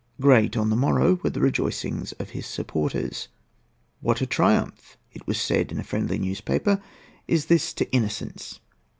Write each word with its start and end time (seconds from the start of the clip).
Great, 0.19 0.57
on 0.57 0.71
the 0.71 0.75
morrow, 0.75 1.19
were 1.21 1.29
the 1.29 1.39
rejoicings 1.39 2.11
of 2.13 2.31
his 2.31 2.47
supporters. 2.47 3.27
"What 3.99 4.19
a 4.19 4.25
triumph," 4.25 4.97
it 5.13 5.27
was 5.27 5.39
said 5.39 5.71
in 5.71 5.77
a 5.77 5.83
friendly 5.83 6.17
newspaper, 6.17 6.81
"is 7.27 7.45
this 7.45 7.71
to 7.75 7.91
innocence! 7.91 8.59